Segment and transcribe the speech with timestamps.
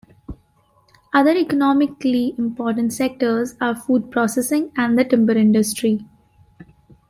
[1.13, 6.07] Other economically important sectors are food processing and the timber industry.